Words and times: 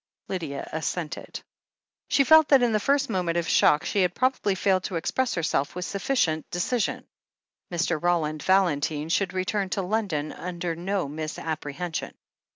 Lydia 0.29 0.67
assented. 0.73 1.43
She 2.07 2.23
felt 2.23 2.47
that 2.47 2.63
in 2.63 2.71
the 2.71 2.79
first 2.79 3.07
moment 3.07 3.37
of 3.37 3.47
shock 3.47 3.85
she 3.85 4.01
had 4.01 4.15
probably 4.15 4.55
failed 4.55 4.83
to 4.85 4.95
express 4.95 5.35
herself 5.35 5.75
with 5.75 5.85
sufficient 5.85 6.49
de 6.49 6.57
cision. 6.57 7.05
Mr. 7.71 8.01
Roland 8.01 8.41
Valentine 8.41 9.09
should 9.09 9.31
return 9.31 9.69
to 9.69 9.83
Lon 9.83 10.07
don 10.07 10.31
under 10.31 10.75
no 10.75 11.07
misapprehension. 11.07 12.15